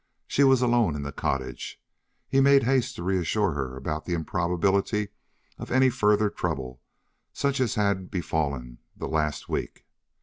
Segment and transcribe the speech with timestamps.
[0.27, 1.79] She was alone in the cottage.
[2.27, 5.09] He made haste to reassure her about the improbability
[5.59, 6.81] of any further trouble
[7.33, 9.85] such as had befallen the last week.